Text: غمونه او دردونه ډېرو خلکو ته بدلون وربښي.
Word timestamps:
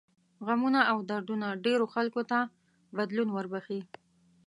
غمونه 0.45 0.81
او 0.91 0.97
دردونه 1.09 1.47
ډېرو 1.65 1.85
خلکو 1.93 2.21
ته 2.31 2.39
بدلون 2.97 3.29
وربښي. 3.31 3.81